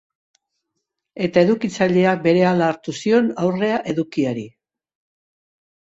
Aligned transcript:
Eta 1.27 1.43
edukitzaileak 1.47 2.25
berehala 2.25 2.73
hartu 2.73 2.97
zion 3.03 3.31
aurrea 3.47 3.79
edukiari. 3.97 4.51